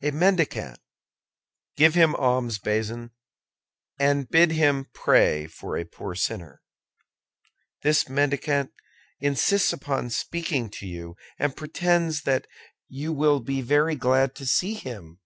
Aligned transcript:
"A 0.00 0.12
mendicant." 0.12 0.80
"Give 1.76 1.92
him 1.94 2.14
alms, 2.14 2.58
Bazin, 2.58 3.10
and 3.98 4.26
bid 4.26 4.50
him 4.52 4.86
pray 4.94 5.46
for 5.46 5.76
a 5.76 5.84
poor 5.84 6.14
sinner." 6.14 6.62
"This 7.82 8.08
mendicant 8.08 8.72
insists 9.20 9.70
upon 9.74 10.08
speaking 10.08 10.70
to 10.70 10.86
you, 10.86 11.16
and 11.38 11.54
pretends 11.54 12.22
that 12.22 12.46
you 12.88 13.12
will 13.12 13.40
be 13.40 13.60
very 13.60 13.94
glad 13.94 14.34
to 14.36 14.46
see 14.46 14.72
him." 14.72 15.20